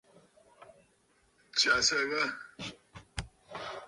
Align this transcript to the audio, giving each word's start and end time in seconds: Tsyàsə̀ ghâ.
Tsyàsə̀ 1.55 2.01
ghâ. 2.09 2.23